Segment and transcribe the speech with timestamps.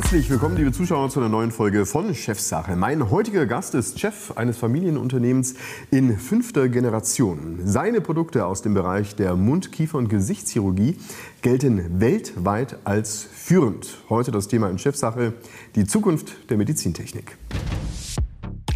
[0.00, 2.76] herzlich willkommen, liebe Zuschauer, zu einer neuen Folge von Chefsache.
[2.76, 5.54] Mein heutiger Gast ist Chef eines Familienunternehmens
[5.90, 7.58] in fünfter Generation.
[7.64, 10.98] Seine Produkte aus dem Bereich der Mund-, Kiefer- und Gesichtschirurgie
[11.42, 13.98] gelten weltweit als führend.
[14.08, 15.32] Heute das Thema in Chefsache,
[15.74, 17.36] die Zukunft der Medizintechnik.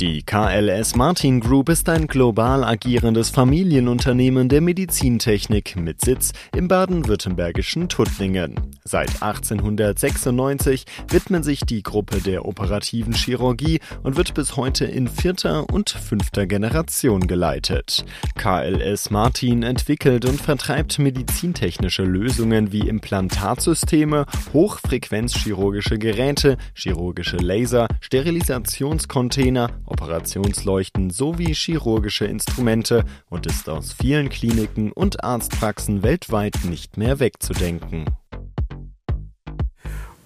[0.03, 7.88] Die KLS Martin Group ist ein global agierendes Familienunternehmen der Medizintechnik mit Sitz im baden-württembergischen
[7.88, 8.57] Tuttlingen.
[8.83, 15.70] Seit 1896 widmen sich die Gruppe der operativen Chirurgie und wird bis heute in vierter
[15.73, 18.05] und fünfter Generation geleitet.
[18.34, 31.10] KLS Martin entwickelt und vertreibt medizintechnische Lösungen wie Implantatsysteme, hochfrequenzchirurgische Geräte, chirurgische Laser, Sterilisationscontainer, Operationsleuchten
[31.10, 38.06] sowie chirurgische Instrumente und ist aus vielen Kliniken und Arztpraxen weltweit nicht mehr wegzudenken.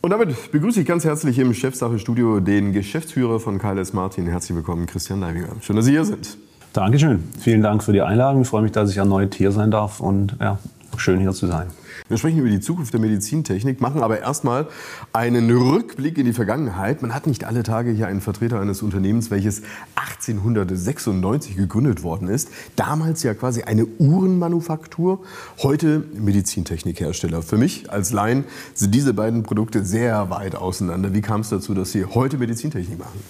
[0.02, 4.28] Und damit begrüße ich ganz herzlich im Chefsache-Studio den Geschäftsführer von KLS Martin.
[4.28, 5.48] Herzlich willkommen, Christian Leibinger.
[5.60, 6.38] Schön, dass Sie hier sind.
[6.72, 7.24] Dankeschön.
[7.40, 8.42] Vielen Dank für die Einladung.
[8.42, 10.60] Ich freue mich, dass ich erneut hier sein darf und ja,
[10.96, 11.66] schön hier zu sein.
[12.08, 14.68] Wir sprechen über die Zukunft der Medizintechnik, machen aber erstmal
[15.12, 17.02] einen Rückblick in die Vergangenheit.
[17.02, 19.62] Man hat nicht alle Tage hier einen Vertreter eines Unternehmens, welches
[19.96, 22.48] 1896 gegründet worden ist.
[22.76, 25.20] Damals ja quasi eine Uhrenmanufaktur,
[25.62, 27.42] heute Medizintechnikhersteller.
[27.42, 28.44] Für mich als Laien
[28.74, 31.14] sind diese beiden Produkte sehr weit auseinander.
[31.14, 33.20] Wie kam es dazu, dass Sie heute Medizintechnik machen?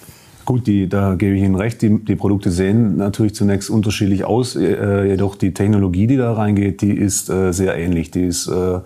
[0.47, 1.81] Gut, die, da gebe ich Ihnen recht.
[1.81, 4.55] Die, die Produkte sehen natürlich zunächst unterschiedlich aus.
[4.55, 8.11] Äh, jedoch die Technologie, die da reingeht, die ist äh, sehr ähnlich.
[8.11, 8.79] Die ist äh,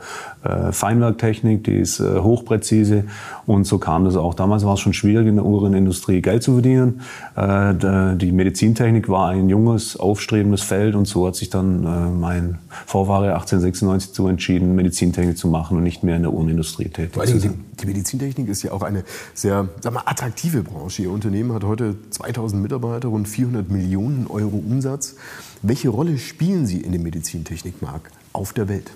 [0.72, 3.06] Feinwerktechnik, die ist äh, hochpräzise.
[3.45, 4.34] Und so kam das auch.
[4.34, 7.02] Damals war es schon schwierig, in der Uhrenindustrie Geld zu verdienen.
[7.36, 10.95] Äh, die Medizintechnik war ein junges, aufstrebendes Feld.
[10.95, 15.84] Und so hat sich dann äh, mein Vorfahre 1896 zu entschieden, Medizintechnik zu machen und
[15.84, 17.66] nicht mehr in der Uhrenindustrie tätig zu sein.
[17.81, 19.03] Die Medizintechnik ist ja auch eine
[19.34, 21.01] sehr sag mal, attraktive Branche.
[21.03, 25.16] Ihr Unternehmen Unternehmen hat heute 2000 Mitarbeiter, rund 400 Millionen Euro Umsatz.
[25.62, 28.91] Welche Rolle spielen Sie in dem Medizintechnikmarkt auf der Welt?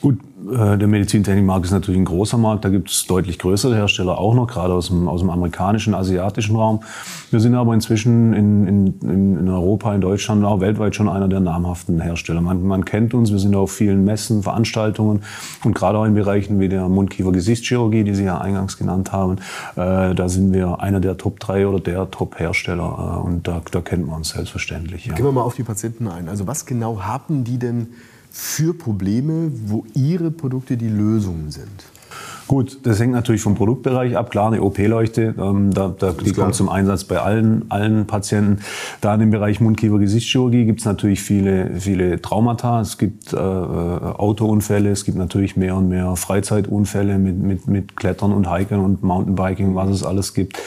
[0.00, 2.64] Gut, äh, der Medizintechnikmarkt ist natürlich ein großer Markt.
[2.64, 6.54] Da gibt es deutlich größere Hersteller auch noch, gerade aus dem, aus dem amerikanischen, asiatischen
[6.54, 6.80] Raum.
[7.30, 11.40] Wir sind aber inzwischen in, in, in Europa, in Deutschland, auch weltweit schon einer der
[11.40, 12.40] namhaften Hersteller.
[12.40, 15.22] Man, man kennt uns, wir sind auf vielen Messen, Veranstaltungen
[15.64, 19.36] und gerade auch in Bereichen wie der Mundkiefer-Gesichtschirurgie, die Sie ja eingangs genannt haben,
[19.74, 23.80] äh, da sind wir einer der Top 3 oder der Top-Hersteller äh, und da, da
[23.80, 25.06] kennt man uns selbstverständlich.
[25.06, 25.14] Ja.
[25.14, 26.28] Gehen wir mal auf die Patienten ein.
[26.28, 27.88] Also was genau haben die denn
[28.40, 31.84] für Probleme, wo Ihre Produkte die Lösungen sind?
[32.48, 34.30] Gut, das hängt natürlich vom Produktbereich ab.
[34.30, 38.62] Klar, eine OP-Leuchte, ähm, da, da, die kommt zum Einsatz bei allen, allen Patienten.
[39.02, 42.80] Da in dem Bereich Mundkiefer-Gesichtschirurgie gibt es natürlich viele, viele Traumata.
[42.80, 47.96] Es gibt äh, äh, Autounfälle, es gibt natürlich mehr und mehr Freizeitunfälle mit, mit, mit
[47.98, 50.58] Klettern und Hiken und Mountainbiking, was es alles gibt.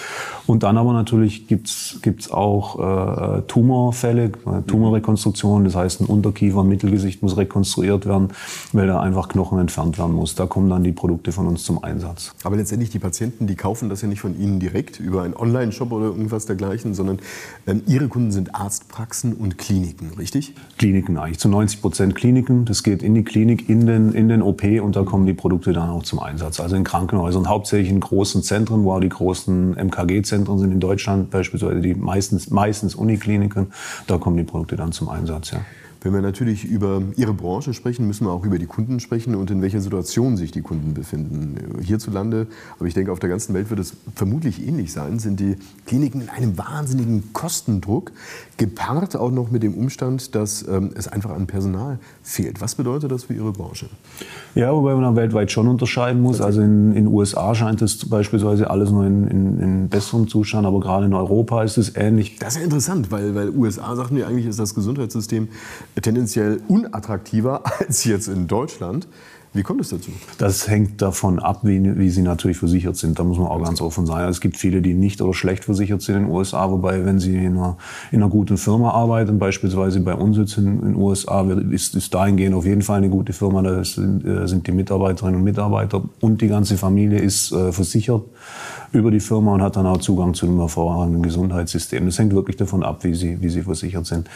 [0.47, 5.63] Und dann aber natürlich gibt's gibt's auch äh, Tumorfälle, äh, Tumorrekonstruktion.
[5.63, 8.29] Das heißt, ein Unterkiefer, ein Mittelgesicht muss rekonstruiert werden,
[8.73, 10.35] weil da einfach Knochen entfernt werden muss.
[10.35, 12.33] Da kommen dann die Produkte von uns zum Einsatz.
[12.43, 15.91] Aber letztendlich die Patienten, die kaufen das ja nicht von Ihnen direkt über einen Online-Shop
[15.91, 17.19] oder irgendwas dergleichen, sondern
[17.65, 20.53] ähm, Ihre Kunden sind Arztpraxen und Kliniken, richtig?
[20.77, 21.39] Kliniken eigentlich.
[21.39, 22.65] Zu 90 Prozent Kliniken.
[22.65, 25.71] Das geht in die Klinik, in den, in den OP und da kommen die Produkte
[25.71, 26.59] dann auch zum Einsatz.
[26.59, 30.79] Also in Krankenhäusern, hauptsächlich in großen Zentren, wo auch die großen MKG-Zentren Zentren sind in
[30.79, 33.71] Deutschland, beispielsweise die meistens, meistens Unikliniken.
[34.07, 35.51] Da kommen die Produkte dann zum Einsatz.
[35.51, 35.61] Ja.
[36.03, 39.51] Wenn wir natürlich über Ihre Branche sprechen, müssen wir auch über die Kunden sprechen und
[39.51, 41.79] in welcher Situation sich die Kunden befinden.
[41.79, 42.47] Hierzulande,
[42.79, 46.21] aber ich denke, auf der ganzen Welt wird es vermutlich ähnlich sein, sind die Kliniken
[46.21, 48.11] in einem wahnsinnigen Kostendruck,
[48.61, 52.61] gepaart auch noch mit dem Umstand, dass ähm, es einfach an Personal fehlt.
[52.61, 53.87] Was bedeutet das für Ihre Branche?
[54.53, 56.41] Ja, wobei man weltweit schon unterscheiden muss.
[56.41, 60.79] Also in den USA scheint es beispielsweise alles nur in, in, in, besserem Zustand, aber
[60.79, 62.37] gerade in Europa ist es ähnlich.
[62.37, 65.47] Das ist ja interessant, weil, weil USA sagten wir eigentlich, ist das Gesundheitssystem
[65.99, 69.07] tendenziell unattraktiver als jetzt in Deutschland.
[69.53, 70.11] Wie kommt es dazu?
[70.37, 73.19] Das hängt davon ab, wie, wie, sie natürlich versichert sind.
[73.19, 74.29] Da muss man auch ganz offen sein.
[74.29, 77.35] Es gibt viele, die nicht oder schlecht versichert sind in den USA, wobei, wenn sie
[77.35, 77.77] in einer,
[78.11, 82.55] in einer guten Firma arbeiten, beispielsweise bei uns jetzt in den USA, ist, ist dahingehend
[82.55, 83.61] auf jeden Fall eine gute Firma.
[83.61, 88.23] Da sind, äh, sind die Mitarbeiterinnen und Mitarbeiter und die ganze Familie ist äh, versichert
[88.93, 92.05] über die Firma und hat dann auch Zugang zu einem hervorragenden Gesundheitssystem.
[92.05, 94.29] Das hängt wirklich davon ab, wie sie, wie sie versichert sind.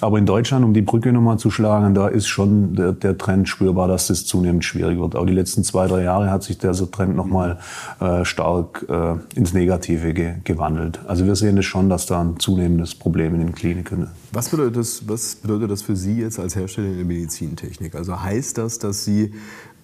[0.00, 3.48] Aber in Deutschland, um die Brücke nochmal zu schlagen, da ist schon der, der Trend
[3.48, 5.16] spürbar, dass das zunehmend zunehmend schwierig wird.
[5.16, 7.58] Auch die letzten zwei, drei Jahre hat sich der Trend nochmal
[8.00, 11.00] äh, stark äh, ins Negative ge gewandelt.
[11.06, 14.10] Also wir sehen es das schon, dass da ein zunehmendes Problem in den Kliniken ist.
[14.32, 17.94] Was bedeutet das, was bedeutet das für Sie jetzt als Hersteller in der Medizintechnik?
[17.94, 19.32] Also heißt das, dass Sie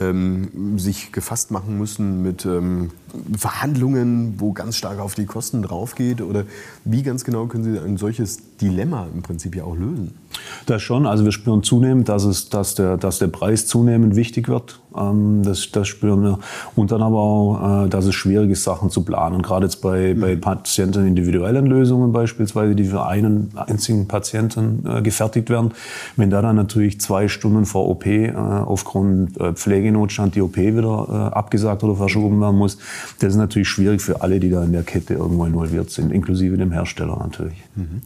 [0.00, 2.90] ähm, sich gefasst machen müssen mit ähm,
[3.36, 6.20] Verhandlungen, wo ganz stark auf die Kosten draufgeht?
[6.20, 6.44] Oder
[6.84, 10.14] wie ganz genau können Sie ein solches Dilemma im Prinzip ja auch lösen?
[10.66, 11.06] Das schon.
[11.06, 14.61] Also wir spüren zunehmend, dass, es, dass, der, dass der Preis zunehmend wichtig wird.
[14.96, 16.38] Ähm, das, das spüren wir.
[16.76, 19.42] Und dann aber auch, äh, dass es schwierig ist, Sachen zu planen.
[19.42, 20.20] Gerade jetzt bei, mhm.
[20.20, 25.72] bei Patienten individuellen Lösungen beispielsweise, die für einen einzigen Patienten äh, gefertigt werden.
[26.16, 31.82] Wenn da dann natürlich zwei Stunden vor OP äh, aufgrund Pflegenotstand die OP wieder abgesagt
[31.84, 32.78] oder verschoben werden muss,
[33.20, 36.56] das ist natürlich schwierig für alle, die da in der Kette irgendwo involviert sind, inklusive
[36.56, 37.56] dem Hersteller natürlich.
[37.74, 38.02] Mhm.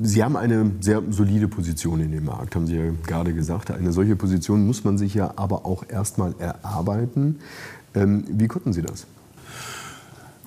[0.00, 3.70] Sie haben eine sehr solide Position in dem Markt, haben Sie ja gerade gesagt.
[3.70, 7.40] Eine solche Position muss man sich ja aber auch erstmal erarbeiten.
[7.94, 9.06] Ähm, wie konnten Sie das?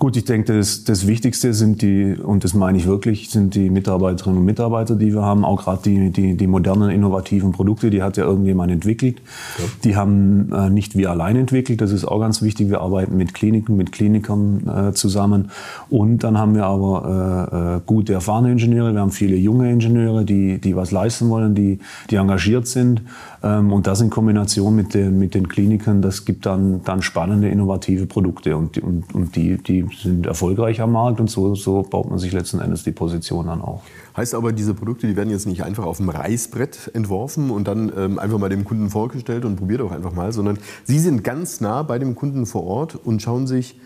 [0.05, 3.71] Gut, ich denke, das, das Wichtigste sind die, und das meine ich wirklich, sind die
[3.71, 5.43] Mitarbeiterinnen und Mitarbeiter, die wir haben.
[5.43, 9.17] Auch gerade die, die, die modernen, innovativen Produkte, die hat ja irgendjemand entwickelt.
[9.57, 9.63] Ja.
[9.83, 12.69] Die haben äh, nicht wir allein entwickelt, das ist auch ganz wichtig.
[12.69, 15.49] Wir arbeiten mit Kliniken, mit Klinikern äh, zusammen.
[15.89, 18.93] Und dann haben wir aber äh, äh gute, erfahrene Ingenieure.
[18.93, 21.79] Wir haben viele junge Ingenieure, die, die was leisten wollen, die,
[22.11, 23.01] die engagiert sind.
[23.41, 27.49] Ähm, und das in Kombination mit den, mit den Klinikern, das gibt dann, dann spannende,
[27.49, 28.55] innovative Produkte.
[28.55, 32.31] Und, und, und die, die sind erfolgreich am Markt und so, so baut man sich
[32.31, 33.81] letzten Endes die Position dann auch.
[34.15, 37.91] Heißt aber, diese Produkte, die werden jetzt nicht einfach auf dem Reißbrett entworfen und dann
[37.97, 41.61] ähm, einfach mal dem Kunden vorgestellt und probiert auch einfach mal, sondern Sie sind ganz
[41.61, 43.77] nah bei dem Kunden vor Ort und schauen sich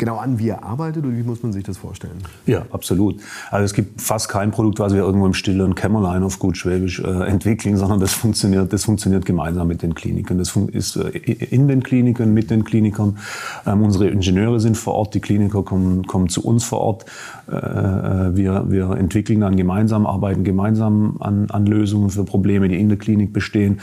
[0.00, 2.16] genau an, wie er arbeitet oder wie muss man sich das vorstellen?
[2.46, 3.20] Ja, absolut.
[3.50, 6.98] Also es gibt fast kein Produkt, was wir irgendwo im stillen Kämmerlein auf gut Schwäbisch
[6.98, 10.38] äh, entwickeln, sondern das funktioniert, das funktioniert gemeinsam mit den Kliniken.
[10.38, 13.18] Das ist äh, in den Kliniken, mit den Klinikern.
[13.66, 17.04] Ähm, unsere Ingenieure sind vor Ort, die Kliniker kommen, kommen zu uns vor Ort.
[17.48, 22.80] Äh, äh wir, wir entwickeln dann gemeinsam, arbeiten gemeinsam an, an Lösungen für Probleme, die
[22.80, 23.80] in der Klinik bestehen.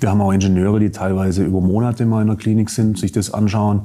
[0.00, 3.34] Wir haben auch Ingenieure, die teilweise über Monate mal in der Klinik sind, sich das
[3.34, 3.82] anschauen.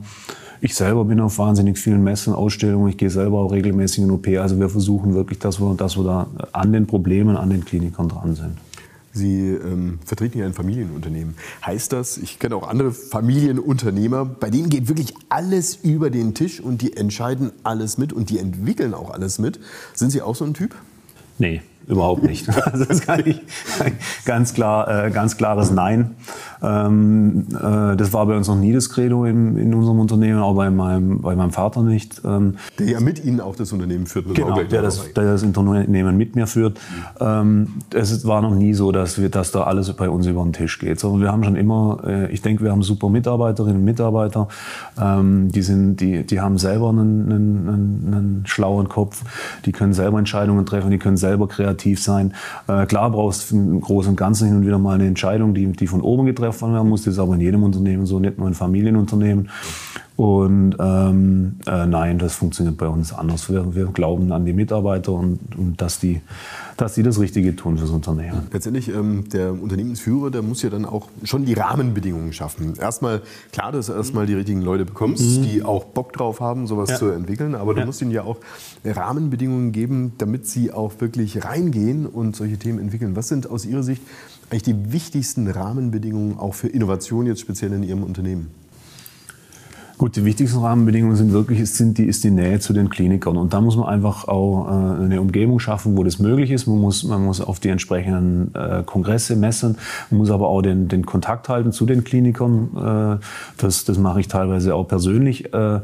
[0.64, 2.90] Ich selber bin auf wahnsinnig vielen Messen, Ausstellungen.
[2.90, 4.28] Ich gehe selber auch regelmäßig in OP.
[4.28, 8.08] Also wir versuchen wirklich, dass wir, dass wir da an den Problemen, an den Klinikern
[8.08, 8.58] dran sind.
[9.12, 11.34] Sie ähm, vertreten ja ein Familienunternehmen.
[11.66, 16.62] Heißt das, ich kenne auch andere Familienunternehmer, bei denen geht wirklich alles über den Tisch
[16.62, 19.60] und die entscheiden alles mit und die entwickeln auch alles mit.
[19.96, 20.76] Sind Sie auch so ein Typ?
[21.40, 22.48] Nee, überhaupt nicht.
[22.72, 23.42] Also das kann ich
[24.26, 26.12] ganz klar, äh, ganz klares Nein.
[26.62, 30.56] Ähm, äh, das war bei uns noch nie das Credo in, in unserem Unternehmen, auch
[30.56, 32.22] bei meinem, bei meinem Vater nicht.
[32.24, 34.34] Ähm, der ja mit Ihnen auch das Unternehmen führt.
[34.36, 36.80] Genau, der das, der das Unternehmen mit mir führt.
[37.20, 40.54] Ähm, es war noch nie so, dass, wir, dass da alles bei uns über den
[40.54, 43.86] Tisch geht, sondern wir haben schon immer, äh, ich denke, wir haben super Mitarbeiterinnen und
[43.86, 44.48] Mitarbeiter,
[45.02, 49.24] ähm, die, sind, die, die haben selber einen, einen, einen, einen schlauen Kopf,
[49.66, 51.71] die können selber Entscheidungen treffen, die können selber kreativ
[52.04, 52.34] sein.
[52.68, 55.68] Äh, klar brauchst du im Großen und Ganzen hin und wieder mal eine Entscheidung, die,
[55.72, 57.04] die von oben getroffen werden muss.
[57.04, 59.50] Das ist aber in jedem Unternehmen so, nicht nur in Familienunternehmen.
[60.18, 63.50] Und ähm, äh, nein, das funktioniert bei uns anders.
[63.50, 66.22] Wir, wir glauben an die Mitarbeiter und, und, dass, die,
[66.78, 68.44] dass die das Richtige tun fürs Unternehmen.
[68.52, 72.74] Letztendlich, ähm, der Unternehmensführer, der muss ja dann auch schon die Rahmenbedingungen schaffen.
[72.78, 73.22] Erstmal,
[73.52, 75.44] klar, dass du erstmal die richtigen Leute bekommst, mhm.
[75.44, 76.98] die auch Bock drauf haben, sowas ja.
[76.98, 77.56] zu entwickeln.
[77.56, 77.86] Aber du ja.
[77.86, 78.38] musst ihnen ja auch
[78.86, 83.16] Rahmenbedingungen geben, damit sie auch wirklich reingehen und solche Themen entwickeln.
[83.16, 84.04] Was sind aus Ihrer Sicht
[84.52, 88.61] eigentlich die wichtigsten Rahmenbedingungen auch für Innovation jetzt speziell in Ihrem Unternehmen?
[90.02, 93.38] Gut, die wichtigsten Rahmenbedingungen sind wirklich, sind die, ist die Nähe zu den Klinikern.
[93.38, 96.66] Und da muss man einfach auch äh, eine Umgebung schaffen, wo das möglich ist.
[96.66, 99.78] Man muss, man muss auf die entsprechenden äh, Kongresse messen.
[100.10, 103.20] Man muss aber auch den, den Kontakt halten zu den Klinikern.
[103.20, 103.24] Äh,
[103.58, 105.54] das, das mache ich teilweise auch persönlich.
[105.54, 105.82] Äh,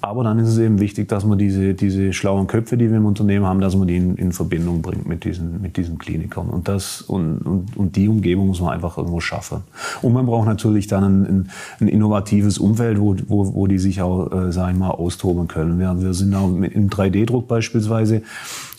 [0.00, 3.06] aber dann ist es eben wichtig, dass man diese, diese schlauen Köpfe, die wir im
[3.06, 6.48] Unternehmen haben, dass man die in, in Verbindung bringt mit diesen, mit diesen Klinikern.
[6.48, 9.62] Und, das, und, und, und die Umgebung muss man einfach irgendwo schaffen.
[10.00, 11.48] Und man braucht natürlich dann ein,
[11.80, 15.78] ein innovatives Umfeld, wo, wo, wo die sich auch, äh, sag mal, austoben können.
[15.78, 18.22] Wir, wir sind auch im 3D-Druck beispielsweise,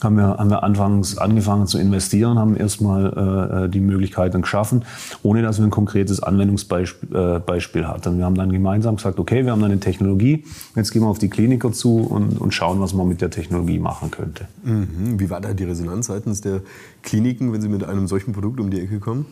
[0.02, 4.86] haben wir, haben wir anfangs angefangen zu investieren, haben erstmal äh, die Möglichkeiten geschaffen,
[5.24, 8.18] ohne dass wir ein konkretes Anwendungsbeispiel äh, hatten.
[8.18, 10.46] Wir haben dann gemeinsam gesagt, okay, wir haben eine Technologie,
[10.76, 13.80] jetzt gehen wir auf die Kliniker zu und, und schauen, was man mit der Technologie
[13.80, 14.48] machen könnte.
[14.64, 15.20] Mhm.
[15.20, 16.62] Wie war da die Resonanz seitens der
[17.04, 19.26] Kliniken, wenn Sie mit einem solchen Produkt um die Ecke kommen?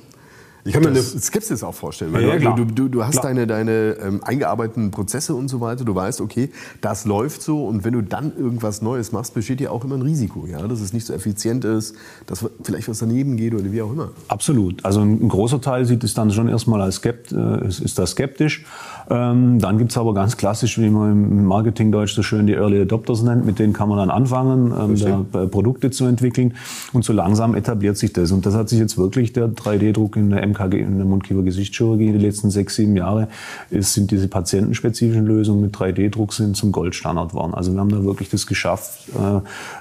[0.67, 2.12] Ich kann mir eine Skepsis auch vorstellen.
[2.13, 3.27] Weil Ja, du, du, du, hast Klar.
[3.27, 5.86] deine, deine ähm, eingearbeiteten Prozesse und so weiter.
[5.86, 6.50] Du weißt, okay,
[6.81, 7.65] das läuft so.
[7.65, 10.67] Und wenn du dann irgendwas Neues machst, besteht ja auch immer ein Risiko, ja?
[10.67, 14.10] dass es nicht so effizient ist, dass vielleicht was daneben geht oder wie auch immer.
[14.27, 14.84] Absolut.
[14.84, 17.98] Also ein ein großer Teil sieht es dann schon erstmal als skept, äh, ist, ist
[17.98, 18.65] da skeptisch.
[19.10, 23.24] Ähm, dann gibt's aber ganz klassisch, wie man im Marketingdeutsch so schön die Early Adopters
[23.24, 26.56] nennt, mit denen kann man dann anfangen, ähm, da, äh, Produkte zu entwickeln.
[26.92, 28.32] Und so langsam etabliert sich das.
[28.32, 32.18] Und das hat sich jetzt wirklich der 3D-Druck in der MKG, in der Mundkiefer-Gesichtschirurgie die
[32.18, 33.30] letzten sechs, sieben Jahre,
[33.70, 37.54] ist, sind diese patientenspezifischen Lösungen mit 3D-Druck sind zum Goldstandard geworden.
[37.54, 39.10] Also wir haben da wirklich das geschafft,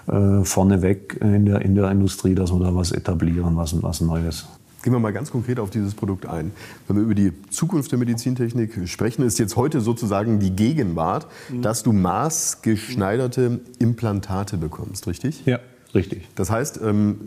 [0.08, 4.00] äh, äh, vorneweg in der, in der Industrie, dass wir da was etablieren, was, was
[4.00, 4.46] Neues.
[4.82, 6.52] Gehen wir mal ganz konkret auf dieses Produkt ein.
[6.86, 11.26] Wenn wir über die Zukunft der Medizintechnik sprechen, ist jetzt heute sozusagen die Gegenwart,
[11.60, 15.44] dass du maßgeschneiderte Implantate bekommst, richtig?
[15.44, 15.58] Ja,
[15.94, 16.28] richtig.
[16.36, 17.18] Das heißt, ähm,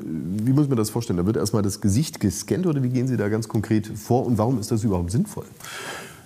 [0.43, 1.17] wie muss man das vorstellen?
[1.17, 4.37] Da wird erstmal das Gesicht gescannt oder wie gehen Sie da ganz konkret vor und
[4.37, 5.45] warum ist das überhaupt sinnvoll?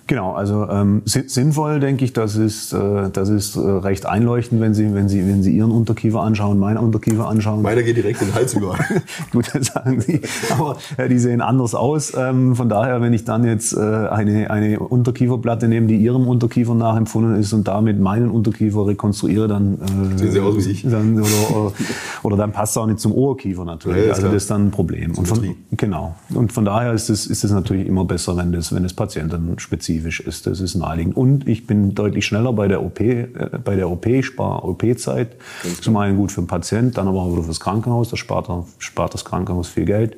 [0.06, 4.60] Genau, also ähm, si- sinnvoll denke ich, das ist, äh, das ist äh, recht einleuchtend,
[4.60, 7.62] wenn Sie, wenn, Sie, wenn Sie Ihren Unterkiefer anschauen, meinen Unterkiefer anschauen.
[7.62, 8.76] Meiner geht direkt in den Hals über.
[9.32, 10.20] Gut, das sagen Sie.
[10.50, 12.12] Aber äh, die sehen anders aus.
[12.16, 16.74] Ähm, von daher, wenn ich dann jetzt äh, eine, eine Unterkieferplatte nehme, die Ihrem Unterkiefer
[16.74, 19.78] nachempfunden ist und damit meinen Unterkiefer rekonstruiere, dann,
[20.14, 20.82] äh, Sehen Sie aus wie ich.
[20.82, 21.72] dann oder, oder,
[22.24, 24.04] oder dann passt es auch nicht zum Ohrkiefer natürlich.
[24.06, 25.12] Ja, also das ist dann ein Problem.
[25.14, 26.14] Und von, genau.
[26.34, 28.92] Und von daher ist es, ist es natürlich immer besser, wenn das, wenn es
[29.94, 30.46] patientenspezifisch ist.
[30.46, 31.16] Das ist naheliegend.
[31.16, 33.26] Und ich bin deutlich schneller bei der OP, äh,
[33.64, 35.36] bei der OP, ich spare OP-Zeit.
[35.80, 38.10] Zum einen gut für den Patient, dann aber auch wieder fürs Krankenhaus.
[38.10, 38.48] Da spart,
[38.78, 40.16] spart das Krankenhaus viel Geld.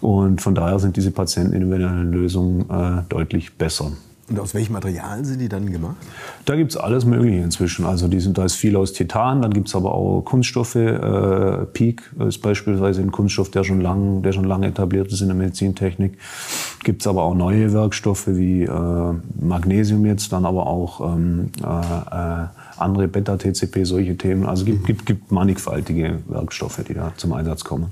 [0.00, 3.92] Und von daher sind diese patientenindividuellen Lösungen äh, deutlich besser.
[4.28, 5.94] Und aus welchem Material sind die dann gemacht?
[6.46, 7.86] Da gibt's alles Mögliche inzwischen.
[7.86, 10.74] Also die sind, da ist viel aus Titan, dann gibt's aber auch Kunststoffe.
[10.74, 15.28] Äh, Peak ist beispielsweise ein Kunststoff, der schon lang, der schon lange etabliert ist in
[15.28, 16.18] der Medizintechnik.
[16.86, 22.46] Gibt's aber auch neue Werkstoffe wie äh, Magnesium jetzt, dann aber auch ähm, äh, äh,
[22.76, 24.46] andere Beta-TCP, solche Themen.
[24.46, 27.86] Also gibt, gibt, gibt mannigfaltige Werkstoffe, die da zum Einsatz kommen.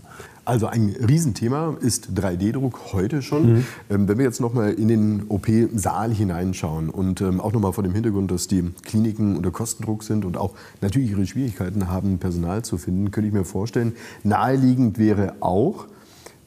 [0.44, 3.64] Also ein Riesenthema ist 3D-Druck heute schon.
[3.90, 7.94] Ähm, wenn wir jetzt nochmal in den OP-Saal hineinschauen und ähm, auch nochmal vor dem
[7.94, 12.78] Hintergrund, dass die Kliniken unter Kostendruck sind und auch natürlich ihre Schwierigkeiten haben, Personal zu
[12.78, 15.86] finden, könnte ich mir vorstellen, naheliegend wäre auch,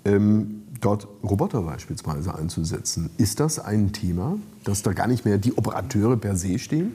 [0.05, 3.09] ähm, dort Roboter beispielsweise einzusetzen.
[3.17, 6.93] Ist das ein Thema, dass da gar nicht mehr die Operateure per se stehen?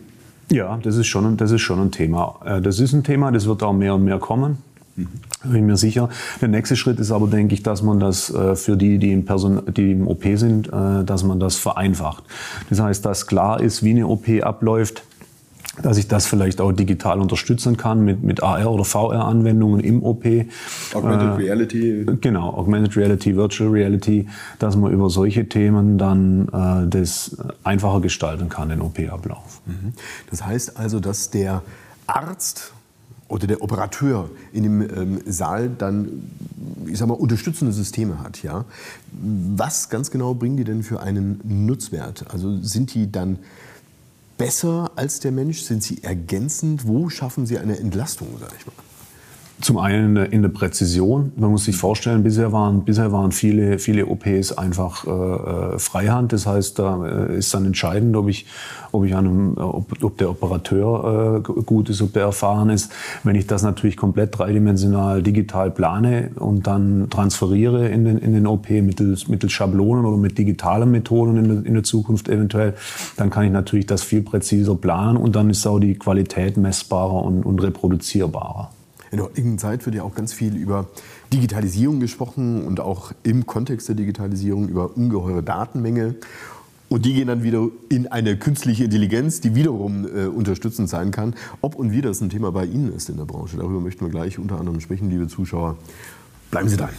[0.50, 2.36] Ja, das ist schon, ein- das ist schon ein Thema.
[2.44, 4.58] Äh, Das ist ein Thema, das wird auch mehr und mehr kommen.
[4.94, 5.08] Bin
[5.56, 6.10] ich mir sicher.
[6.42, 9.24] Der nächste Schritt ist aber, denke ich, dass man das äh, für die, die im,
[9.24, 12.24] Person, die im OP sind, äh, dass man das vereinfacht.
[12.68, 15.02] Das heißt, dass klar ist, wie eine OP abläuft,
[15.81, 20.25] dass ich das vielleicht auch digital unterstützen kann mit, mit AR- oder VR-Anwendungen im OP.
[20.95, 22.07] Augmented Reality.
[22.21, 28.50] Genau, Augmented Reality, Virtual Reality, dass man über solche Themen dann äh, das einfacher gestalten
[28.50, 29.62] kann, den OP-Ablauf.
[30.31, 31.62] Das heißt also, dass der
[32.07, 32.73] Arzt
[33.29, 36.09] oder der Operateur in dem ähm, Saal dann,
[36.87, 38.67] ich sag mal, unterstützende Systeme hat, ja.
[39.57, 42.26] Was ganz genau bringen die denn für einen Nutzwert?
[42.31, 43.38] Also sind die dann
[44.36, 45.62] besser als der Mensch?
[45.62, 46.86] Sind sie ergänzend?
[46.86, 48.72] Wo schaffen sie eine Entlastung, sag ich mal?
[49.62, 51.31] Zum einen in der Präzision.
[51.37, 56.33] Man muss sich vorstellen, bisher waren, bisher waren viele, viele OPs einfach äh, äh, Freihand.
[56.33, 58.47] Das heißt, da äh, ist dann entscheidend, ob, ich,
[58.90, 62.90] ob, ich einem, ob, ob der Operateur äh, gut ist, ob der erfahren ist.
[63.23, 68.49] Wenn ich das natürlich komplett dreidimensional digital plane und dann transferiere in den, in den
[68.49, 72.75] OP mittels, mittels Schablonen oder mit digitalen Methoden in der, in der Zukunft eventuell,
[73.16, 77.23] dann kann ich natürlich das viel präziser planen und dann ist auch die Qualität messbarer
[77.23, 78.71] und, und reproduzierbarer.
[79.12, 80.88] In der heutigen Zeit wird ja auch ganz viel über
[81.35, 86.14] Digitalisierung gesprochen und auch im Kontext der Digitalisierung über ungeheure Datenmenge.
[86.88, 91.35] Und die gehen dann wieder in eine künstliche Intelligenz, die wiederum äh, unterstützend sein kann.
[91.61, 94.11] Ob und wie das ein Thema bei Ihnen ist in der Branche, darüber möchten wir
[94.11, 95.76] gleich unter anderem sprechen, liebe Zuschauer.
[96.50, 96.90] Bleiben Sie dran.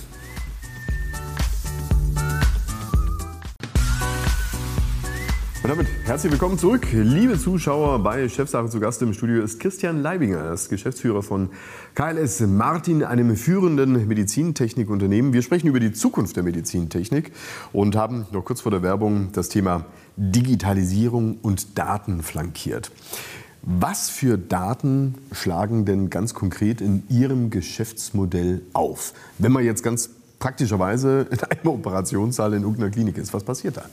[5.63, 8.03] Und damit herzlich willkommen zurück, liebe Zuschauer.
[8.03, 11.51] Bei Chefsache zu Gast im Studio ist Christian Leibinger, er ist Geschäftsführer von
[11.95, 15.31] KLS Martin, einem führenden Medizintechnikunternehmen.
[15.31, 17.31] Wir sprechen über die Zukunft der Medizintechnik
[17.71, 19.85] und haben noch kurz vor der Werbung das Thema
[20.17, 22.91] Digitalisierung und Daten flankiert.
[23.61, 29.13] Was für Daten schlagen denn ganz konkret in Ihrem Geschäftsmodell auf?
[29.37, 33.85] Wenn man jetzt ganz praktischerweise in einem Operationssaal in irgendeiner Klinik ist, was passiert da?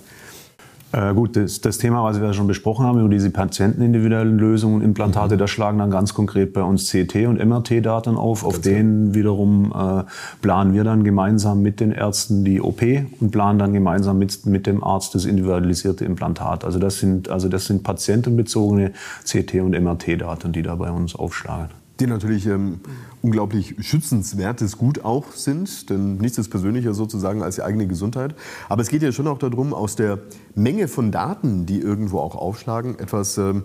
[0.92, 5.35] Äh, gut, das, das, Thema, was wir schon besprochen haben, über diese patientenindividuellen Lösungen, Implantate,
[5.35, 5.38] mhm.
[5.38, 8.44] da schlagen dann ganz konkret bei uns CT- und MRT-Daten auf.
[8.44, 10.02] Auf denen wiederum äh,
[10.42, 12.82] planen wir dann gemeinsam mit den Ärzten die OP
[13.20, 16.64] und planen dann gemeinsam mit, mit dem Arzt das individualisierte Implantat.
[16.64, 18.92] Also das sind, also das sind patientenbezogene
[19.25, 22.80] CT- und MRT-Daten, die da bei uns aufschlagen die natürlich ähm,
[23.23, 28.35] unglaublich schützenswertes Gut auch sind, denn nichts ist persönlicher sozusagen als die eigene Gesundheit.
[28.69, 30.19] Aber es geht ja schon auch darum, aus der
[30.54, 33.64] Menge von Daten, die irgendwo auch aufschlagen, etwas ähm,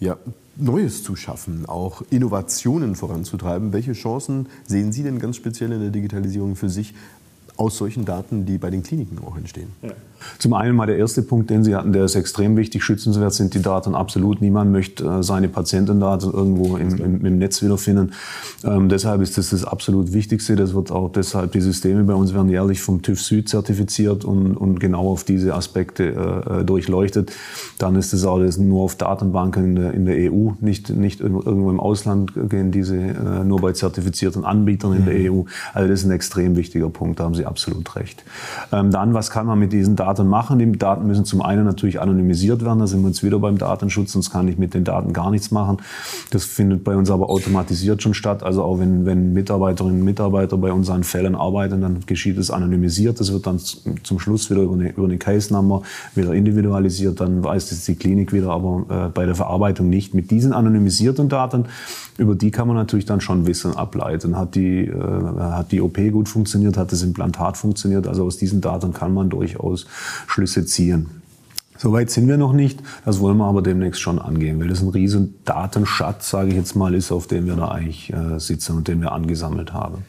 [0.00, 0.16] ja,
[0.56, 3.72] Neues zu schaffen, auch Innovationen voranzutreiben.
[3.72, 6.94] Welche Chancen sehen Sie denn ganz speziell in der Digitalisierung für sich
[7.56, 9.68] aus solchen Daten, die bei den Kliniken auch entstehen?
[9.82, 9.92] Ja.
[10.38, 12.82] Zum einen mal der erste Punkt, den Sie hatten, der ist extrem wichtig.
[12.84, 14.40] Schützenswert sind die Daten absolut.
[14.40, 18.12] Niemand möchte äh, seine Patientendaten irgendwo im, im, im Netz wiederfinden.
[18.64, 20.56] Ähm, deshalb ist das das absolut Wichtigste.
[20.56, 24.56] Das wird auch deshalb, die Systeme bei uns werden jährlich vom TÜV Süd zertifiziert und,
[24.56, 27.32] und genau auf diese Aspekte äh, äh durchleuchtet.
[27.78, 31.20] Dann ist es auch das nur auf Datenbanken in der, in der EU, nicht, nicht
[31.20, 35.38] irgendwo im Ausland gehen diese äh, nur bei zertifizierten Anbietern in der mhm.
[35.38, 35.42] EU.
[35.72, 38.24] Also das ist ein extrem wichtiger Punkt, da haben Sie absolut recht.
[38.72, 40.58] Ähm, dann, was kann man mit diesen Daten machen.
[40.58, 44.12] Die Daten müssen zum einen natürlich anonymisiert werden, da sind wir jetzt wieder beim Datenschutz,
[44.12, 45.78] sonst kann ich mit den Daten gar nichts machen.
[46.30, 48.42] Das findet bei uns aber automatisiert schon statt.
[48.42, 53.20] Also auch wenn, wenn Mitarbeiterinnen und Mitarbeiter bei unseren Fällen arbeiten, dann geschieht es anonymisiert.
[53.20, 55.82] Das wird dann zum Schluss wieder über eine, über eine Case-Nummer
[56.14, 57.20] wieder individualisiert.
[57.20, 60.14] Dann weiß das die Klinik wieder, aber äh, bei der Verarbeitung nicht.
[60.14, 61.66] Mit diesen anonymisierten Daten,
[62.18, 64.36] über die kann man natürlich dann schon Wissen ableiten.
[64.36, 64.94] Hat die, äh,
[65.38, 66.76] hat die OP gut funktioniert?
[66.76, 68.06] Hat das Implantat funktioniert?
[68.06, 69.86] Also aus diesen Daten kann man durchaus
[70.26, 71.22] Schlüsse ziehen.
[71.78, 72.82] Soweit sind wir noch nicht.
[73.04, 76.74] Das wollen wir aber demnächst schon angehen, weil das ein riesen Datenschatz, sage ich jetzt
[76.74, 80.04] mal, ist, auf dem wir da eigentlich äh, sitzen und den wir angesammelt haben.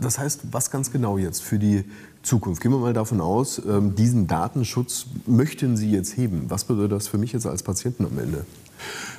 [0.00, 1.84] Das heißt, was ganz genau jetzt für die
[2.28, 2.62] Zukunft?
[2.62, 6.44] Gehen wir mal davon aus, ähm, diesen Datenschutz möchten Sie jetzt heben.
[6.48, 8.44] Was bedeutet das für mich jetzt als Patienten am Ende?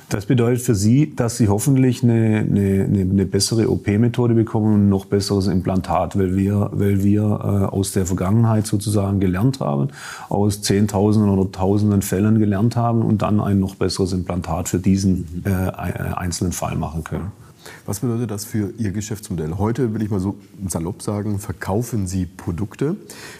[0.08, 4.88] Das bedeutet für Sie, dass Sie hoffentlich eine, eine, eine bessere OP-Methode bekommen und ein
[4.88, 9.88] noch besseres Implantat, weil wir, weil wir äh, aus der Vergangenheit sozusagen gelernt haben,
[10.28, 15.44] aus Zehntausenden oder Tausenden Fällen gelernt haben und dann ein noch besseres Implantat für diesen
[15.44, 17.30] äh, einzelnen Fall machen können.
[17.90, 19.58] Was bedeutet das für Ihr Geschäftsmodell?
[19.58, 20.36] Heute will ich mal so
[20.68, 22.94] salopp sagen, verkaufen Sie Produkte.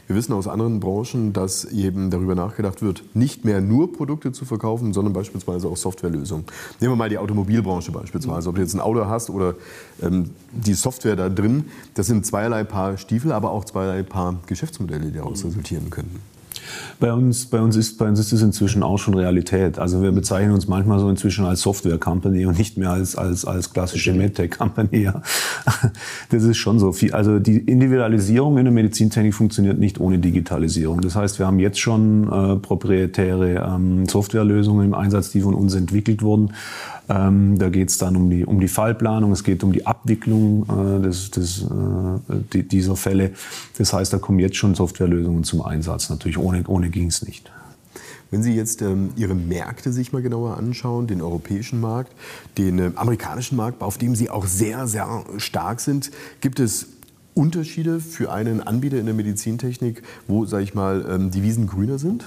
[0.08, 4.44] Wir wissen aus anderen Branchen, dass eben darüber nachgedacht wird, nicht mehr nur Produkte zu
[4.44, 6.46] verkaufen, sondern beispielsweise auch Softwarelösungen.
[6.80, 8.48] Nehmen wir mal die Automobilbranche beispielsweise.
[8.48, 9.54] Ob du jetzt ein Auto hast oder
[10.02, 15.12] ähm, die Software da drin, das sind zweierlei Paar Stiefel, aber auch zweierlei Paar Geschäftsmodelle,
[15.12, 16.18] die daraus resultieren könnten.
[16.98, 19.78] Bei uns, bei uns ist, bei uns ist es inzwischen auch schon Realität.
[19.78, 23.44] Also wir bezeichnen uns manchmal so inzwischen als Software Company und nicht mehr als, als,
[23.44, 25.02] als klassische MedTech Company.
[25.02, 25.22] Ja.
[26.30, 27.12] Das ist schon so viel.
[27.12, 31.00] Also die Individualisierung in der Medizintechnik funktioniert nicht ohne Digitalisierung.
[31.00, 35.74] Das heißt, wir haben jetzt schon äh, proprietäre ähm, Softwarelösungen im Einsatz, die von uns
[35.74, 36.52] entwickelt wurden.
[37.10, 40.64] Ähm, da geht es dann um die, um die Fallplanung, es geht um die Abwicklung
[40.68, 41.66] äh, des, des, äh,
[42.52, 43.32] die, dieser Fälle.
[43.78, 46.08] Das heißt, da kommen jetzt schon Softwarelösungen zum Einsatz.
[46.08, 47.50] Natürlich ohne, ohne ging es nicht.
[48.30, 52.12] Wenn Sie jetzt ähm, Ihre Märkte sich mal genauer anschauen, den europäischen Markt,
[52.58, 56.10] den äh, amerikanischen Markt, auf dem Sie auch sehr, sehr stark sind,
[56.40, 56.86] gibt es
[57.34, 61.98] Unterschiede für einen Anbieter in der Medizintechnik, wo, sage ich mal, ähm, die Wiesen grüner
[61.98, 62.24] sind?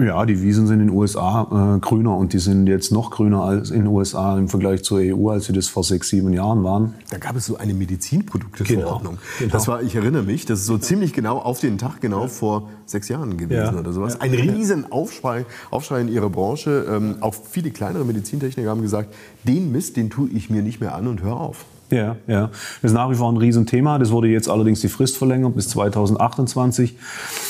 [0.00, 3.42] Ja, die Wiesen sind in den USA äh, grüner und die sind jetzt noch grüner
[3.42, 6.62] als in den USA im Vergleich zur EU, als sie das vor sechs, sieben Jahren
[6.62, 6.94] waren.
[7.10, 9.14] Da gab es so eine Medizinprodukteverordnung.
[9.14, 9.52] Genau, genau.
[9.52, 12.28] Das war, ich erinnere mich, das ist so ziemlich genau auf den Tag genau ja.
[12.28, 13.76] vor sechs Jahren gewesen ja.
[13.76, 14.20] oder sowas.
[14.20, 16.86] Ein riesen Aufschrei, Aufschrei in ihrer Branche.
[16.88, 20.94] Ähm, auch viele kleinere Medizintechniker haben gesagt, den Mist, den tue ich mir nicht mehr
[20.94, 21.64] an und hör auf.
[21.90, 22.50] Ja, ja.
[22.82, 23.98] Das ist nach wie vor ein Riesenthema.
[23.98, 26.96] Das wurde jetzt allerdings die Frist verlängert bis 2028.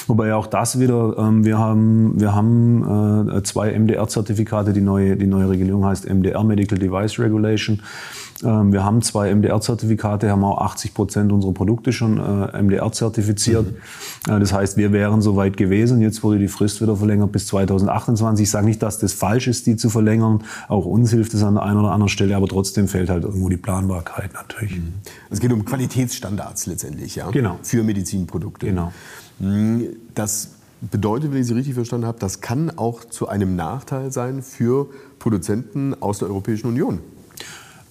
[0.07, 4.73] Wobei auch das wieder, ähm, wir haben, wir haben äh, zwei MDR-Zertifikate.
[4.73, 7.81] Die neue, die neue Regelung heißt MDR, Medical Device Regulation.
[8.45, 13.67] Ähm, wir haben zwei MDR-Zertifikate, haben auch 80 Prozent unserer Produkte schon äh, MDR zertifiziert.
[14.27, 14.33] Mhm.
[14.33, 16.01] Äh, das heißt, wir wären soweit gewesen.
[16.01, 18.45] Jetzt wurde die Frist wieder verlängert bis 2028.
[18.45, 20.45] Ich sage nicht, dass das falsch ist, die zu verlängern.
[20.69, 23.49] Auch uns hilft es an der einen oder anderen Stelle, aber trotzdem fehlt halt irgendwo
[23.49, 24.77] die Planbarkeit natürlich.
[24.77, 24.95] Mhm.
[25.31, 27.31] Es geht um Qualitätsstandards letztendlich, ja?
[27.31, 27.59] Genau.
[27.63, 28.67] Für Medizinprodukte.
[28.67, 28.93] Genau.
[29.39, 29.89] Mhm.
[30.15, 34.43] Das bedeutet, wenn ich Sie richtig verstanden habe, das kann auch zu einem Nachteil sein
[34.43, 37.01] für Produzenten aus der Europäischen Union.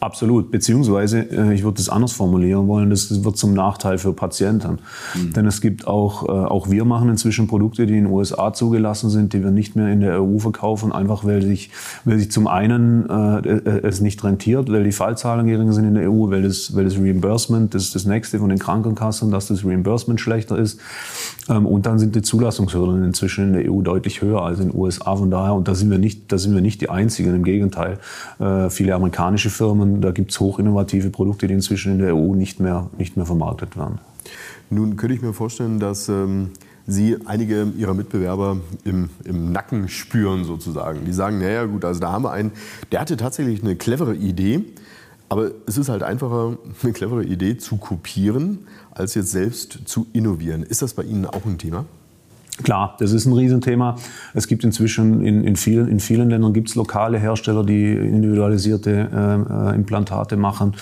[0.07, 0.51] Absolut.
[0.51, 4.79] Beziehungsweise, äh, ich würde es anders formulieren wollen, das wird zum Nachteil für Patienten.
[5.13, 5.33] Mhm.
[5.33, 9.09] Denn es gibt auch, äh, auch wir machen inzwischen Produkte, die in den USA zugelassen
[9.09, 11.71] sind, die wir nicht mehr in der EU verkaufen, einfach weil sich,
[12.05, 15.95] weil sich zum einen äh, äh es nicht rentiert, weil die Fallzahlen gering sind in
[15.95, 19.47] der EU, weil das, weil das Reimbursement, das ist das nächste von den Krankenkassen, dass
[19.47, 20.79] das Reimbursement schlechter ist.
[21.49, 24.79] Ähm, und dann sind die Zulassungshürden inzwischen in der EU deutlich höher als in den
[24.79, 25.17] USA.
[25.17, 27.35] Von daher, und da sind wir nicht, da sind wir nicht die Einzigen.
[27.35, 27.99] Im Gegenteil,
[28.39, 32.59] äh, viele amerikanische Firmen da gibt es hochinnovative Produkte, die inzwischen in der EU nicht
[32.59, 33.99] mehr, nicht mehr vermarktet werden.
[34.69, 36.51] Nun könnte ich mir vorstellen, dass ähm,
[36.89, 41.03] Sie einige Ihrer Mitbewerber im, im, Nacken spüren sozusagen.
[41.03, 42.51] Die sagen, naja gut, also da haben wir einen,
[42.93, 44.63] der hatte tatsächlich eine clevere Idee,
[45.27, 50.63] aber es ist halt einfacher, eine clevere Idee zu kopieren, als jetzt selbst zu innovieren.
[50.63, 51.85] Ist das bei Ihnen auch ein Thema?
[52.63, 53.97] Klar, das ist ein Riesenthema.
[54.33, 59.09] Es gibt inzwischen in, in vielen, in vielen Ländern gibt es lokale Hersteller, die individualisierte
[59.71, 60.73] äh, Implantate machen.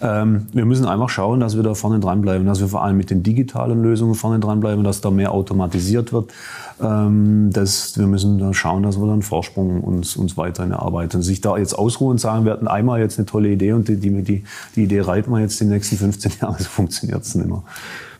[0.00, 3.10] Ähm, wir müssen einfach schauen, dass wir da vorne dranbleiben, dass wir vor allem mit
[3.10, 6.32] den digitalen Lösungen vorne dranbleiben, dass da mehr automatisiert wird.
[6.80, 11.22] Ähm, das, wir müssen da schauen, dass wir dann Vorsprung uns, uns weiterhin erarbeiten.
[11.22, 13.96] Sich da jetzt ausruhen und sagen, wir hatten einmal jetzt eine tolle Idee und die,
[13.96, 17.48] die, die, die Idee reiten wir jetzt die nächsten 15 Jahre, so funktioniert es nicht
[17.48, 17.62] mehr.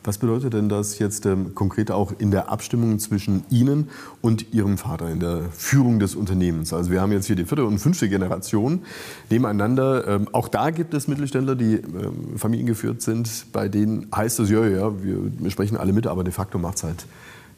[0.05, 3.89] Was bedeutet denn das jetzt ähm, konkret auch in der Abstimmung zwischen Ihnen
[4.21, 6.73] und Ihrem Vater, in der Führung des Unternehmens?
[6.73, 8.81] Also wir haben jetzt hier die vierte und fünfte Generation
[9.29, 10.05] nebeneinander.
[10.07, 14.65] Ähm, auch da gibt es Mittelständler, die ähm, familiengeführt sind, bei denen heißt es, ja,
[14.65, 17.05] ja, wir, wir sprechen alle mit, aber de facto macht es halt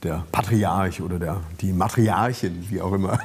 [0.03, 3.17] der Patriarch oder der, die Matriarchin, wie auch immer.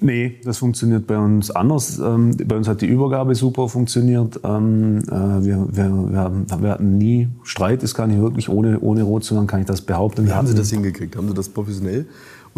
[0.00, 1.98] Nee, das funktioniert bei uns anders.
[1.98, 4.38] Ähm, bei uns hat die Übergabe super funktioniert.
[4.44, 9.02] Ähm, äh, wir, wir, wir, wir, hatten nie Streit, das kann ich wirklich ohne, ohne
[9.02, 10.26] rot zu kann ich das behaupten.
[10.26, 11.16] Wie haben Sie das hingekriegt?
[11.16, 12.06] Haben Sie das professionell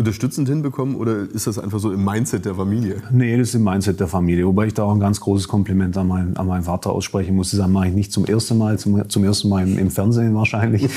[0.00, 3.02] unterstützend hinbekommen oder ist das einfach so im Mindset der Familie?
[3.12, 4.46] Nee, das ist im Mindset der Familie.
[4.46, 7.50] Wobei ich da auch ein ganz großes Kompliment an meinen, an meinen Vater aussprechen muss.
[7.50, 10.88] Das mache ich nicht zum ersten Mal, zum, zum ersten Mal im, im Fernsehen wahrscheinlich.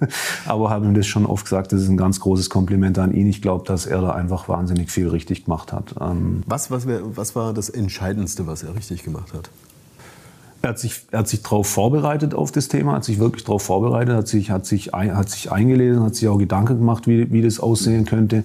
[0.46, 3.28] Aber habe ihm das schon oft gesagt, das ist ein ganz großes Kompliment an ihn.
[3.28, 5.94] Ich glaube, dass er da einfach wahnsinnig viel richtig gemacht hat.
[6.00, 9.50] Ähm was, was, wär, was war das Entscheidendste, was er richtig gemacht hat?
[10.66, 14.16] Er hat sich, hat sich darauf vorbereitet auf das Thema, hat sich wirklich darauf vorbereitet,
[14.16, 17.40] hat sich, hat sich, ein, hat sich eingelesen, hat sich auch Gedanken gemacht, wie, wie
[17.40, 18.42] das aussehen könnte,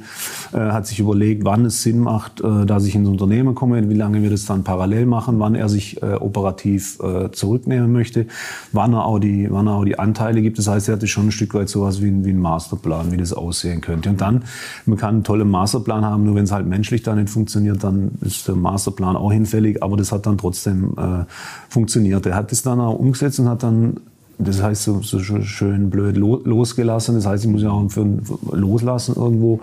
[0.53, 3.95] äh, hat sich überlegt, wann es Sinn macht, äh, dass ich ins Unternehmen komme, wie
[3.95, 8.27] lange wir das dann parallel machen, wann er sich äh, operativ äh, zurücknehmen möchte,
[8.71, 10.59] wann er, auch die, wann er auch die Anteile gibt.
[10.59, 13.33] Das heißt, er hatte schon ein Stück weit sowas wie, wie ein Masterplan, wie das
[13.33, 14.11] aussehen könnte.
[14.11, 14.43] Und dann,
[14.85, 18.11] man kann einen tollen Masterplan haben, nur wenn es halt menschlich dann nicht funktioniert, dann
[18.21, 21.25] ist der Masterplan auch hinfällig, aber das hat dann trotzdem äh,
[21.67, 22.25] funktioniert funktioniert.
[22.25, 23.97] Er hat das dann auch umgesetzt und hat dann,
[24.37, 27.15] das heißt so, so schön blöd losgelassen.
[27.15, 28.05] Das heißt, ich muss ja auch für,
[28.51, 29.59] loslassen irgendwo.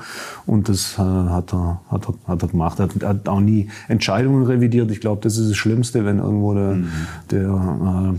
[0.46, 2.78] Und das äh, hat, er, hat, er, hat er gemacht.
[2.78, 4.90] Er hat, hat auch nie Entscheidungen revidiert.
[4.90, 6.88] Ich glaube, das ist das Schlimmste, wenn irgendwo der, mhm.
[7.30, 8.18] der äh,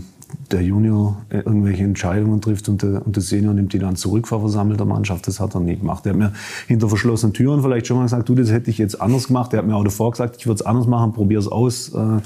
[0.52, 4.28] der Junior äh, irgendwelche Entscheidungen trifft und der, und der Senior nimmt die dann zurück
[4.28, 5.26] vor versammelter Mannschaft.
[5.26, 6.06] Das hat er nie gemacht.
[6.06, 6.32] Er hat mir
[6.66, 9.52] hinter verschlossenen Türen vielleicht schon mal gesagt, du, das hätte ich jetzt anders gemacht.
[9.52, 11.90] Er hat mir auch davor gesagt, ich würde es anders machen, probier es aus.
[11.90, 12.20] Äh,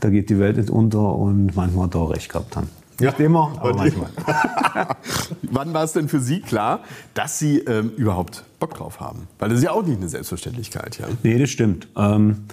[0.00, 2.68] da geht die Welt nicht unter und manchmal hat er auch recht gehabt dann.
[3.00, 4.10] Nicht ja, immer, aber manchmal.
[5.42, 6.80] Wann war es denn für Sie klar,
[7.14, 9.26] dass Sie ähm, überhaupt Bock drauf haben?
[9.38, 10.98] Weil das ist ja auch nicht eine Selbstverständlichkeit.
[10.98, 11.06] Ja?
[11.22, 11.88] Nee, das stimmt.
[11.96, 12.44] Ähm,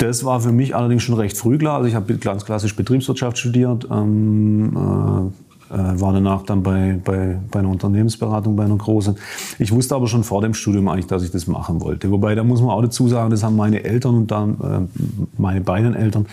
[0.00, 1.76] das war für mich allerdings schon recht früh klar.
[1.76, 5.30] Also ich habe ganz klassisch Betriebswirtschaft studiert, ähm,
[5.70, 9.16] äh, äh, war danach dann bei, bei, bei einer Unternehmensberatung, bei einer großen.
[9.58, 12.10] Ich wusste aber schon vor dem Studium eigentlich, dass ich das machen wollte.
[12.10, 15.00] Wobei, da muss man auch dazu sagen, das haben meine Eltern und dann äh,
[15.38, 16.26] meine beiden Eltern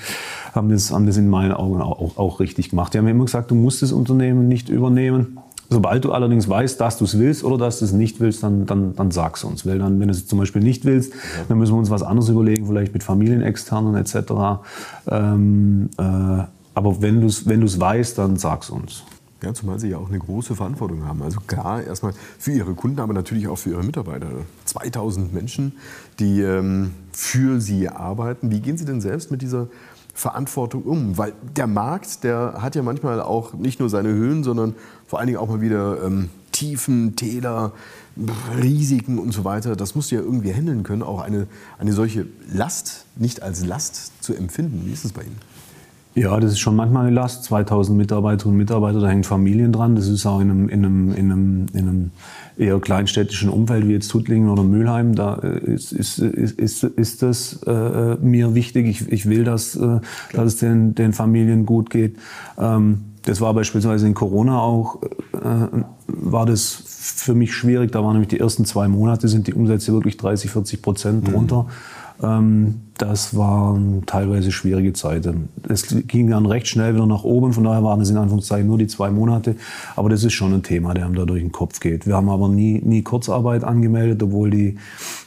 [0.53, 2.93] haben das, haben das in meinen Augen auch, auch richtig gemacht.
[2.93, 5.37] Die haben immer gesagt, du musst das Unternehmen nicht übernehmen.
[5.69, 8.65] Sobald du allerdings weißt, dass du es willst oder dass du es nicht willst, dann,
[8.65, 9.65] dann, dann sag's uns.
[9.65, 11.13] Weil dann, wenn du es zum Beispiel nicht willst,
[11.49, 14.15] dann müssen wir uns was anderes überlegen, vielleicht mit Familienexternen etc.
[15.09, 16.03] Ähm, äh,
[16.73, 19.03] aber wenn du es wenn weißt, dann sag's uns.
[19.43, 21.21] Ja, zumal Sie ja auch eine große Verantwortung haben.
[21.21, 24.27] Also klar, erstmal für Ihre Kunden, aber natürlich auch für Ihre Mitarbeiter.
[24.65, 25.73] 2000 Menschen,
[26.19, 28.49] die ähm, für Sie arbeiten.
[28.49, 29.67] Wie gehen Sie denn selbst mit dieser
[30.17, 31.17] Verantwortung um?
[31.17, 34.73] Weil der Markt, der hat ja manchmal auch nicht nur seine Höhen, sondern
[35.05, 37.71] vor allen Dingen auch mal wieder ähm, Tiefen, Täler,
[38.59, 39.75] Risiken und so weiter.
[39.75, 41.45] Das musst du ja irgendwie handeln können, auch eine,
[41.77, 44.81] eine solche Last nicht als Last zu empfinden.
[44.85, 45.37] Wie ist es bei Ihnen?
[46.15, 47.43] Ja, das ist schon manchmal eine Last.
[47.43, 49.95] 2000 Mitarbeiterinnen und Mitarbeiter, da hängen Familien dran.
[49.95, 52.11] Das ist auch in einem, in einem, in einem, in einem
[52.57, 55.15] eher kleinstädtischen Umfeld wie jetzt Tuttlingen oder Mülheim.
[55.15, 58.87] Da äh, ist, ist, ist, ist, ist das äh, mir wichtig.
[58.87, 59.99] Ich, ich will, dass, äh,
[60.33, 62.17] dass es den, den Familien gut geht.
[62.57, 65.01] Ähm, das war beispielsweise in Corona auch,
[65.33, 65.67] äh,
[66.07, 66.81] war das
[67.17, 67.91] für mich schwierig.
[67.91, 71.63] Da waren nämlich die ersten zwei Monate sind die Umsätze wirklich 30, 40 Prozent drunter.
[72.19, 72.25] Mhm.
[72.25, 75.49] Ähm, das waren teilweise schwierige Zeiten.
[75.67, 78.77] Es ging dann recht schnell wieder nach oben, von daher waren es in Anführungszeichen nur
[78.77, 79.55] die zwei Monate.
[79.95, 82.07] Aber das ist schon ein Thema, der einem da durch den Kopf geht.
[82.07, 84.77] Wir haben aber nie, nie Kurzarbeit angemeldet, obwohl die,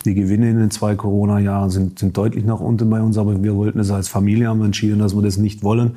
[0.04, 3.18] die Gewinne in den zwei Corona-Jahren sind, sind deutlich nach unten bei uns.
[3.18, 5.92] Aber wir wollten es als Familie, haben entschieden, dass wir das nicht wollen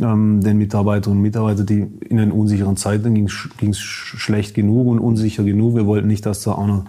[0.00, 4.98] ähm, den Mitarbeiterinnen und Mitarbeitern, die in den unsicheren Zeiten ging es schlecht genug und
[4.98, 5.74] unsicher genug.
[5.74, 6.84] Wir wollten nicht, dass da auch noch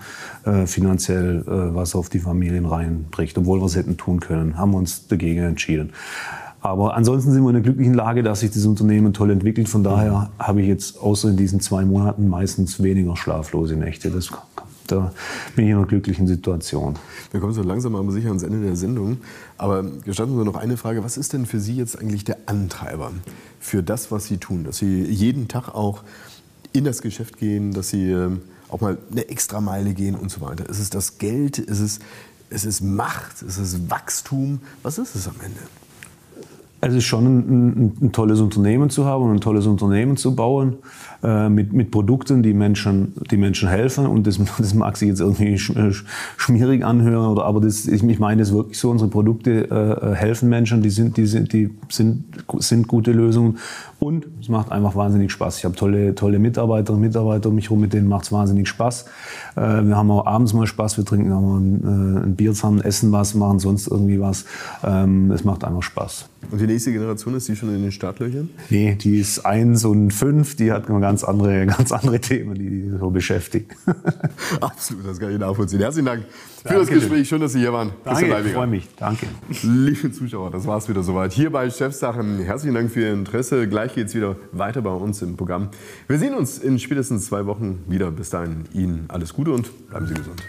[0.46, 4.58] äh, finanziell äh, was auf die Familien reinbricht, obwohl wir es hätten tun können.
[4.58, 5.93] Haben uns dagegen entschieden.
[6.62, 9.67] Aber ansonsten sind wir in der glücklichen Lage, dass sich das Unternehmen toll entwickelt.
[9.67, 14.10] Von daher habe ich jetzt außer in diesen zwei Monaten meistens weniger schlaflose Nächte.
[14.10, 14.32] Das
[14.88, 15.13] da
[15.56, 16.95] bin ich in einer glücklichen Situation.
[17.32, 19.17] Wir kommen so langsam aber sicher ans Ende der Sendung.
[19.58, 21.04] Aber gestatten Sie noch eine Frage.
[21.04, 23.12] Was ist denn für Sie jetzt eigentlich der Antreiber
[23.60, 24.63] für das, was Sie tun?
[24.63, 26.04] Dass Sie jeden Tag auch
[26.73, 30.67] in das Geschäft gehen, dass Sie ähm, auch mal eine Extrameile gehen und so weiter.
[30.67, 31.60] Ist es das Geld?
[31.60, 31.99] Ist es,
[32.54, 33.42] ist es Macht?
[33.42, 34.62] Ist es Wachstum?
[34.84, 35.60] Was ist es am Ende?
[36.86, 40.36] Es ist schon ein, ein, ein, tolles Unternehmen zu haben und ein tolles Unternehmen zu
[40.36, 40.76] bauen
[41.24, 44.06] äh, mit, mit Produkten, die Menschen, die Menschen helfen.
[44.06, 48.41] Und das, das mag sich jetzt irgendwie schmierig anhören, oder, aber das, ich, ich meine
[48.41, 48.91] das wirklich so.
[48.91, 52.26] Unsere Produkte äh, äh, helfen Menschen, die sind, die, sind, die sind,
[52.60, 53.60] sind gute Lösungen.
[54.02, 55.60] Und es macht einfach wahnsinnig Spaß.
[55.60, 58.67] Ich habe tolle, tolle Mitarbeiterinnen und Mitarbeiter um mich herum, mit denen macht es wahnsinnig
[58.67, 59.06] Spaß.
[59.56, 62.82] Äh, wir haben auch abends mal Spaß, wir trinken auch ein, äh, ein Bier zusammen,
[62.82, 64.43] essen was, machen sonst irgendwie was.
[64.84, 66.33] Ähm, es macht einfach Spaß.
[66.52, 68.50] Und die nächste Generation, ist die schon in den Startlöchern?
[68.70, 72.90] Nee, die ist eins und fünf, die hat ganz andere, ganz andere Themen, die die
[72.98, 73.68] so beschäftigen.
[74.62, 75.80] Absolut, das kann ich nachvollziehen.
[75.80, 76.24] Herzlichen Dank
[76.66, 77.28] für das Gespräch.
[77.28, 77.92] Schön, dass Sie hier waren.
[78.04, 78.88] Danke, ich freue mich.
[78.98, 79.28] Danke.
[79.64, 81.34] Liebe Zuschauer, das war es wieder soweit.
[81.34, 82.40] Hier bei Chefsachen.
[82.40, 83.68] Herzlichen Dank für Ihr Interesse.
[83.68, 85.70] Gleich geht es wieder weiter bei uns im Programm.
[86.08, 88.12] Wir sehen uns in spätestens zwei Wochen wieder.
[88.12, 90.44] Bis dahin Ihnen alles Gute und bleiben Sie gesund.